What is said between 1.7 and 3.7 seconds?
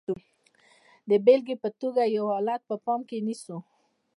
توګه یو حالت په پام کې نیسو.